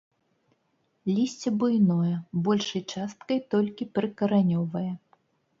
[1.15, 2.15] Лісце буйное,
[2.49, 4.87] большай часткай толькі прыкаранёвае.